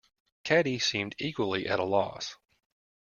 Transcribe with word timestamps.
Caddy 0.43 0.79
seemed 0.79 1.13
equally 1.19 1.67
at 1.67 1.77
a 1.79 1.83
loss. 1.83 2.35